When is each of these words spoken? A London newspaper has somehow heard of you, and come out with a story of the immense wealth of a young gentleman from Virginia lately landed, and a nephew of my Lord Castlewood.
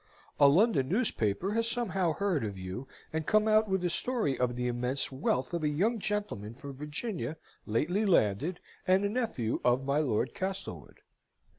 A 0.39 0.47
London 0.47 0.89
newspaper 0.89 1.53
has 1.53 1.67
somehow 1.69 2.13
heard 2.13 2.43
of 2.43 2.57
you, 2.57 2.87
and 3.13 3.27
come 3.27 3.47
out 3.47 3.69
with 3.69 3.85
a 3.85 3.89
story 3.91 4.35
of 4.35 4.55
the 4.55 4.65
immense 4.67 5.11
wealth 5.11 5.53
of 5.53 5.63
a 5.63 5.69
young 5.69 5.99
gentleman 5.99 6.55
from 6.55 6.73
Virginia 6.75 7.37
lately 7.67 8.03
landed, 8.03 8.59
and 8.87 9.05
a 9.05 9.09
nephew 9.09 9.61
of 9.63 9.85
my 9.85 9.99
Lord 9.99 10.33
Castlewood. 10.33 11.01